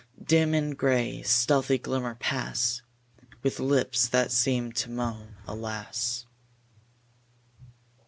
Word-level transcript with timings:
Dim 0.23 0.55
in 0.55 0.71
gray, 0.71 1.21
stealthy 1.21 1.77
glimmer, 1.77 2.15
pass 2.15 2.81
With 3.43 3.59
lips 3.59 4.07
that 4.07 4.31
seem 4.31 4.71
to 4.71 4.89
moan 4.89 5.35
"Alas." 5.45 6.25